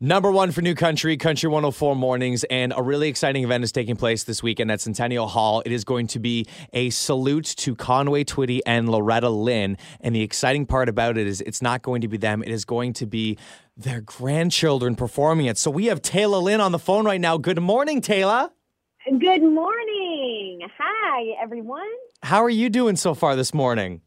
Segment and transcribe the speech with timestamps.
[0.00, 3.96] Number one for New Country, Country 104 Mornings, and a really exciting event is taking
[3.96, 5.60] place this weekend at Centennial Hall.
[5.66, 9.76] It is going to be a salute to Conway Twitty and Loretta Lynn.
[10.00, 12.64] And the exciting part about it is it's not going to be them, it is
[12.64, 13.38] going to be
[13.76, 15.58] their grandchildren performing it.
[15.58, 17.36] So we have Tayla Lynn on the phone right now.
[17.36, 18.50] Good morning, Tayla.
[19.04, 20.60] Good morning.
[20.78, 21.88] Hi, everyone.
[22.22, 24.02] How are you doing so far this morning?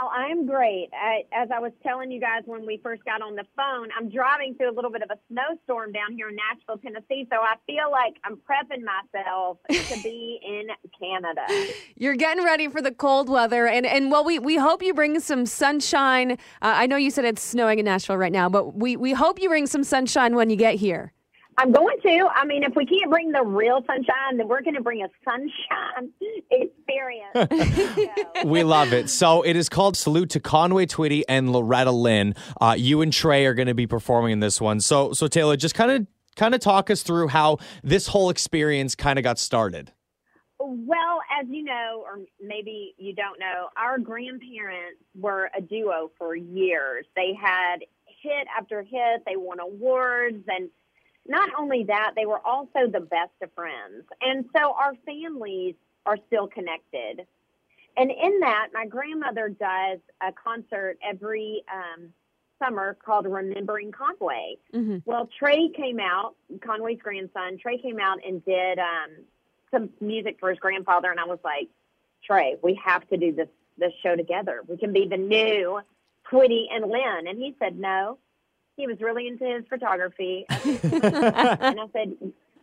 [0.00, 0.88] Well, I'm great.
[0.92, 4.08] I, as I was telling you guys when we first got on the phone, I'm
[4.08, 7.26] driving through a little bit of a snowstorm down here in Nashville, Tennessee.
[7.30, 10.68] So I feel like I'm prepping myself to be in
[10.98, 11.42] Canada.
[11.96, 15.20] You're getting ready for the cold weather, and and well, we we hope you bring
[15.20, 16.32] some sunshine.
[16.32, 19.40] Uh, I know you said it's snowing in Nashville right now, but we we hope
[19.40, 21.13] you bring some sunshine when you get here.
[21.56, 22.28] I'm going to.
[22.34, 25.08] I mean, if we can't bring the real sunshine, then we're going to bring a
[25.24, 26.10] sunshine
[26.50, 27.34] experience.
[28.44, 29.08] we love it.
[29.10, 32.34] So it is called Salute to Conway Twitty and Loretta Lynn.
[32.60, 34.80] Uh, you and Trey are going to be performing in this one.
[34.80, 38.94] So, so Tayla, just kind of kind of talk us through how this whole experience
[38.94, 39.92] kind of got started.
[40.58, 46.34] Well, as you know, or maybe you don't know, our grandparents were a duo for
[46.34, 47.06] years.
[47.14, 49.22] They had hit after hit.
[49.26, 50.70] They won awards and
[51.26, 54.04] not only that, they were also the best of friends.
[54.20, 55.74] And so our families
[56.06, 57.26] are still connected.
[57.96, 62.08] And in that, my grandmother does a concert every um,
[62.62, 64.56] summer called Remembering Conway.
[64.74, 64.98] Mm-hmm.
[65.04, 69.10] Well, Trey came out, Conway's grandson, Trey came out and did um,
[69.70, 71.10] some music for his grandfather.
[71.10, 71.68] And I was like,
[72.24, 74.62] Trey, we have to do this, this show together.
[74.66, 75.80] We can be the new
[76.30, 77.26] Twitty and Lynn.
[77.28, 78.18] And he said, no,
[78.76, 80.46] he was really into his photography.
[80.50, 82.14] and I said,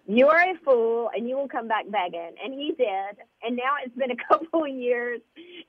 [0.07, 2.35] You are a fool and you will come back begging.
[2.43, 3.17] And he did.
[3.43, 5.21] And now it's been a couple of years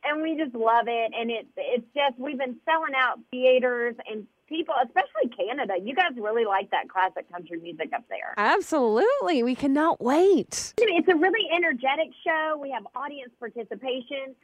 [0.04, 1.12] and we just love it.
[1.18, 5.74] And it, it's just, we've been selling out theaters and people, especially Canada.
[5.82, 8.34] You guys really like that classic country music up there.
[8.36, 9.42] Absolutely.
[9.42, 10.74] We cannot wait.
[10.78, 12.58] It's a really energetic show.
[12.60, 14.34] We have audience participation.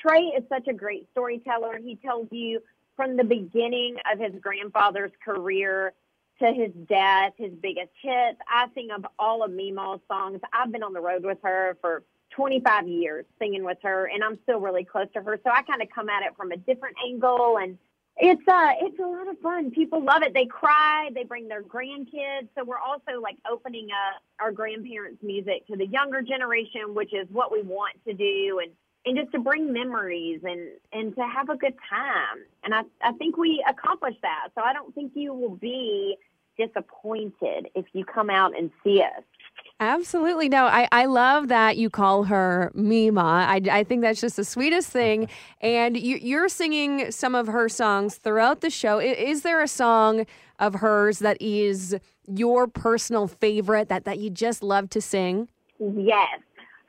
[0.00, 1.78] Trey is such a great storyteller.
[1.78, 2.60] He tells you
[2.96, 5.92] from the beginning of his grandfather's career
[6.40, 8.38] to his death, his biggest hits.
[8.48, 10.40] I sing of all of Meemaw's songs.
[10.52, 14.38] I've been on the road with her for 25 years singing with her, and I'm
[14.42, 15.38] still really close to her.
[15.44, 17.78] So I kind of come at it from a different angle, and
[18.16, 19.70] it's uh, it's a lot of fun.
[19.70, 20.34] People love it.
[20.34, 21.10] They cry.
[21.14, 22.48] They bring their grandkids.
[22.56, 27.26] So we're also like opening up our grandparents' music to the younger generation, which is
[27.30, 28.72] what we want to do, and
[29.04, 32.44] and just to bring memories and and to have a good time.
[32.64, 34.48] And I I think we accomplished that.
[34.54, 36.16] So I don't think you will be
[36.56, 39.24] disappointed if you come out and see us.
[39.80, 40.48] Absolutely.
[40.48, 43.46] No, I, I love that you call her Mima.
[43.48, 45.28] I, I think that's just the sweetest thing.
[45.60, 48.98] And you, you're singing some of her songs throughout the show.
[48.98, 50.26] Is, is there a song
[50.58, 51.96] of hers that is
[52.26, 55.48] your personal favorite that, that you just love to sing?
[55.78, 56.40] Yes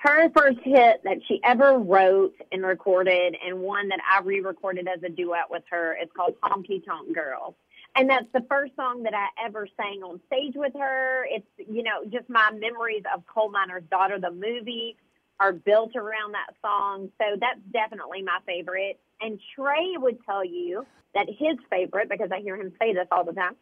[0.03, 5.01] her first hit that she ever wrote and recorded, and one that I re-recorded as
[5.01, 7.55] a duet with her, is called Honky Tonk Girl.
[7.95, 11.25] And that's the first song that I ever sang on stage with her.
[11.29, 14.97] It's, you know, just my memories of Coal Miner's Daughter, the movie,
[15.39, 17.09] are built around that song.
[17.17, 18.99] So that's definitely my favorite.
[19.21, 20.85] And Trey would tell you
[21.15, 23.55] that his favorite, because I hear him say this all the time,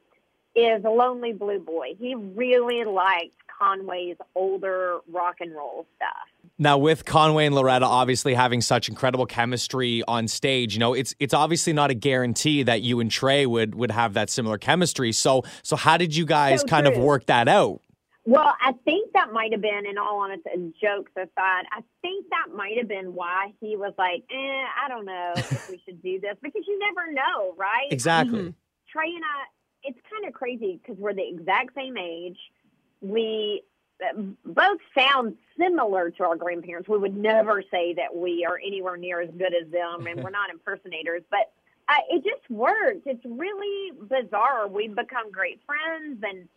[0.55, 1.95] is a Lonely Blue Boy.
[1.97, 6.51] He really liked Conway's older rock and roll stuff.
[6.57, 11.15] Now, with Conway and Loretta obviously having such incredible chemistry on stage, you know, it's
[11.19, 15.11] it's obviously not a guarantee that you and Trey would would have that similar chemistry.
[15.11, 16.95] So, so how did you guys so kind true.
[16.95, 17.81] of work that out?
[18.23, 22.55] Well, I think that might have been, in all honesty, jokes aside, I think that
[22.55, 24.35] might have been why he was like, eh,
[24.85, 27.87] I don't know if we should do this because you never know, right?
[27.89, 28.39] Exactly.
[28.39, 28.49] Mm-hmm.
[28.91, 29.45] Trey and I,
[29.83, 32.37] it's kind of crazy because we're the exact same age.
[33.01, 33.63] We
[34.45, 36.89] both sound similar to our grandparents.
[36.89, 40.29] We would never say that we are anywhere near as good as them, and we're
[40.41, 41.51] not impersonators, but
[41.87, 43.01] uh, it just works.
[43.05, 44.67] It's really bizarre.
[44.67, 46.47] We've become great friends, and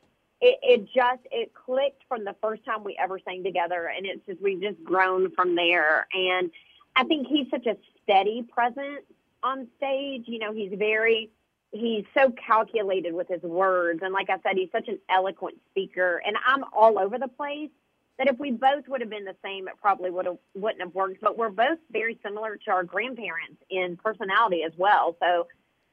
[0.40, 4.24] it, it just it clicked from the first time we ever sang together, and it's
[4.26, 6.06] just we've just grown from there.
[6.12, 6.50] And
[6.96, 9.04] I think he's such a steady presence
[9.42, 10.24] on stage.
[10.26, 11.30] You know, he's very
[11.74, 14.00] he's so calculated with his words.
[14.02, 16.22] And like i said he's such an eloquent speaker.
[16.24, 17.70] And i'm all over the place
[18.18, 20.94] that if we both would have been the same it probably would have wouldn't have
[20.94, 21.20] worked.
[21.20, 25.16] But we're both very similar to our grandparents in personality as well.
[25.20, 25.46] So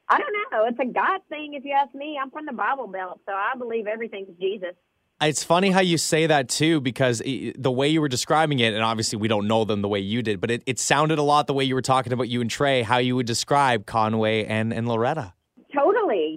[0.08, 0.66] i don't know.
[0.66, 2.18] It's a god thing if you ask me.
[2.20, 4.74] I'm from the bible belt so i believe everything's jesus.
[5.20, 8.82] It's funny how you say that too, because the way you were describing it, and
[8.82, 11.46] obviously we don't know them the way you did, but it, it sounded a lot
[11.46, 14.72] the way you were talking about you and Trey, how you would describe Conway and,
[14.72, 15.32] and Loretta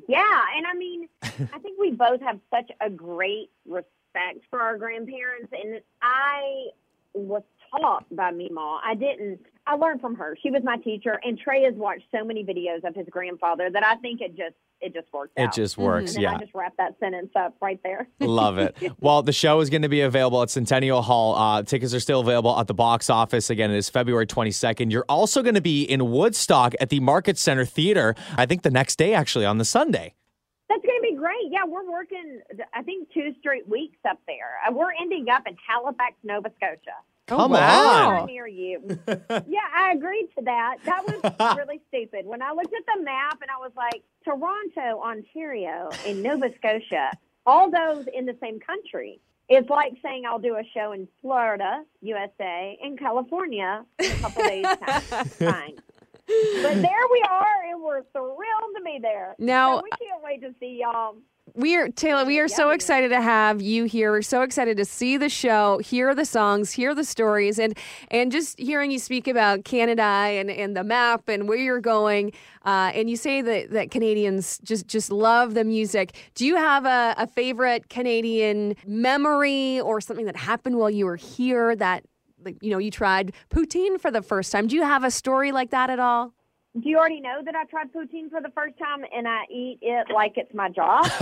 [0.07, 4.78] Yeah, and I mean, I think we both have such a great respect for our
[4.78, 6.68] grandparents, and I
[7.13, 8.81] was taught by Mima.
[8.84, 9.42] I didn't.
[9.68, 10.38] I learned from her.
[10.44, 13.84] She was my teacher, and Trey has watched so many videos of his grandfather that
[13.84, 15.56] I think it just it just works It out.
[15.56, 16.14] just works.
[16.16, 16.36] and Yeah.
[16.36, 18.08] I just wrapped that sentence up right there.
[18.20, 18.76] Love it.
[19.00, 21.36] Well, the show is going to be available at Centennial Hall.
[21.36, 23.50] Uh, tickets are still available at the box office.
[23.50, 24.92] Again, it is February 22nd.
[24.92, 28.70] You're also going to be in Woodstock at the Market Center Theater, I think the
[28.72, 30.14] next day, actually, on the Sunday.
[30.70, 31.46] That's going to be great.
[31.52, 32.42] Yeah, we're working.
[32.74, 34.58] I think two straight weeks up there.
[34.68, 36.98] Uh, We're ending up in Halifax, Nova Scotia.
[37.30, 38.04] Oh, Come Oh, wow.
[38.06, 39.00] Somewhere near you.
[39.48, 40.77] yeah, I agreed to that.
[40.86, 42.25] That was really stupid.
[42.25, 47.12] When I looked at the map and I was like, Toronto, Ontario, and Nova Scotia,
[47.45, 49.19] all those in the same country.
[49.50, 54.44] It's like saying I'll do a show in Florida, USA, and California in a couple
[54.44, 55.01] days' time.
[55.25, 55.75] Fine.
[56.28, 59.36] But there we are, and we're thrilled to be there.
[59.38, 61.18] Now- So we can't wait to see y'all.
[61.57, 62.28] We are Tayla.
[62.28, 64.12] We are so excited to have you here.
[64.12, 67.78] We're so excited to see the show, hear the songs, hear the stories, and
[68.12, 72.34] and just hearing you speak about Canada and, and the map and where you're going.
[72.66, 76.18] Uh, and you say that, that Canadians just just love the music.
[76.34, 81.16] Do you have a, a favorite Canadian memory or something that happened while you were
[81.16, 82.04] here that
[82.44, 84.68] like you know you tried poutine for the first time?
[84.68, 86.34] Do you have a story like that at all?
[86.81, 89.80] Do you already know that I tried poutine for the first time and I eat
[89.81, 91.06] it like it's my job?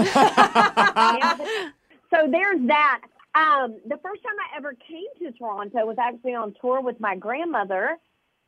[2.13, 3.01] so there's that.
[3.35, 7.15] Um, the first time I ever came to Toronto was actually on tour with my
[7.15, 7.97] grandmother,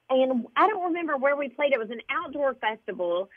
[0.10, 1.74] and I don't remember where we played.
[1.74, 3.30] It was an outdoor festival,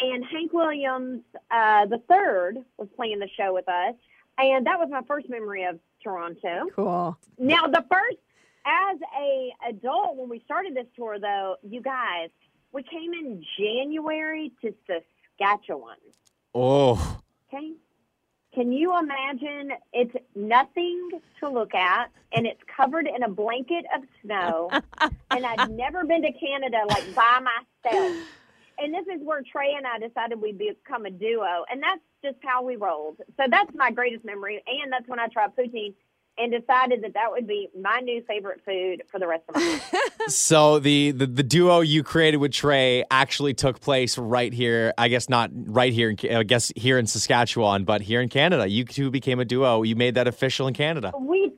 [0.00, 3.94] and Hank Williams uh, the third was playing the show with us,
[4.38, 6.66] and that was my first memory of Toronto.
[6.74, 7.16] Cool.
[7.38, 8.18] Now, the first,
[8.64, 12.30] as a adult, when we started this tour, though, you guys,
[12.76, 15.96] we came in January to Saskatchewan.
[16.54, 17.72] Oh, Okay,
[18.54, 19.72] can you imagine?
[19.94, 21.08] It's nothing
[21.40, 24.68] to look at, and it's covered in a blanket of snow.
[25.30, 28.16] and I'd never been to Canada like by myself.
[28.78, 32.36] And this is where Trey and I decided we'd become a duo, and that's just
[32.42, 33.16] how we rolled.
[33.38, 35.94] So that's my greatest memory, and that's when I tried poutine
[36.38, 39.62] and decided that that would be my new favorite food for the rest of my
[39.62, 39.94] life.
[40.28, 44.92] so the, the the duo you created with Trey actually took place right here.
[44.98, 46.10] I guess not right here.
[46.10, 49.82] In, I guess here in Saskatchewan, but here in Canada, you two became a duo.
[49.82, 51.12] You made that official in Canada.
[51.18, 51.52] we,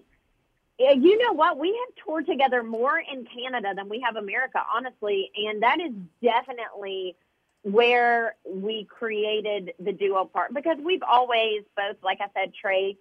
[0.79, 1.59] yeah, you know what?
[1.59, 5.93] We have toured together more in Canada than we have America, honestly, and that is
[6.23, 7.17] definitely
[7.63, 12.97] where we created the duo part because we've always both, like I said, Trey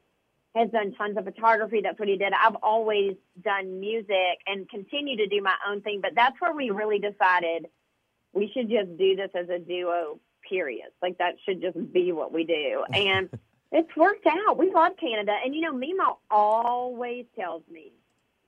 [0.57, 1.81] has done tons of photography.
[1.81, 2.33] That's what he did.
[2.33, 6.69] I've always done music and continue to do my own thing, but that's where we
[6.69, 7.67] really decided
[8.33, 10.19] we should just do this as a duo.
[10.47, 10.87] Period.
[11.01, 13.29] Like that should just be what we do, and
[13.71, 14.57] it's worked out.
[14.57, 17.91] We love Canada, and you know, Mima always tells me,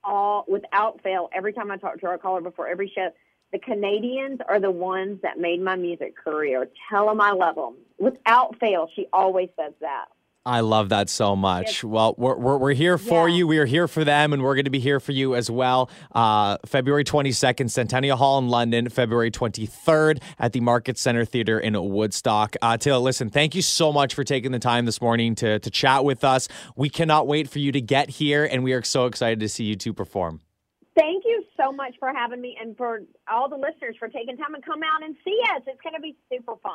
[0.02, 3.10] all without fail, every time I talk to her, I call her before every show.
[3.52, 6.70] The Canadians are the ones that made my music career.
[6.90, 7.76] Tell them I love them.
[7.98, 10.06] Without fail, she always says that.
[10.50, 11.84] I love that so much.
[11.84, 13.36] Well, we're, we're, we're here for Yeah.
[13.36, 13.48] you.
[13.48, 15.92] We are here for them, and we're going to be here for you as well.
[16.12, 18.90] Uh, February 22nd, Centennial Hall in London.
[18.90, 22.56] February 23rd at the Market Center Theater in Woodstock.
[22.64, 25.70] Uh, Tayla, listen, thank you so much for taking the time this morning to, to
[25.70, 26.48] chat with us.
[26.76, 29.66] We cannot wait for you to get here, and we are so excited to see
[29.66, 30.42] you two perform.
[30.98, 33.02] Thank you so much for having me and for
[33.32, 35.62] all the listeners for taking time to come out and see us.
[35.68, 36.74] It's going to be super fun.